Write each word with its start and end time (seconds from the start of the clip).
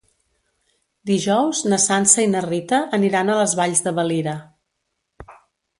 Dijous 1.09 1.61
na 1.73 1.79
Sança 1.85 2.25
i 2.25 2.31
na 2.33 2.41
Rita 2.49 2.81
aniran 3.01 3.31
a 3.31 3.37
les 3.43 3.55
Valls 3.61 3.87
de 3.89 3.95
Valira. 4.01 4.37